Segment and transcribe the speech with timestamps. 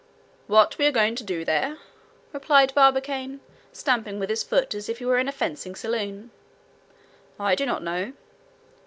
[0.47, 1.77] "What we are going to do there?"
[2.33, 3.39] replied Barbicane,
[3.71, 6.31] stamping with his foot as if he was in a fencing saloon;
[7.39, 8.13] "I do not know."